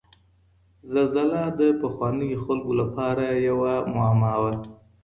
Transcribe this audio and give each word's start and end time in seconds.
زلزله 0.91 1.41
د 1.59 1.61
پخوانیو 1.81 2.41
خلګو 2.43 2.73
لپاره 2.81 3.25
یوه 3.49 3.73
معما 3.95 4.33
وه. 4.41 4.53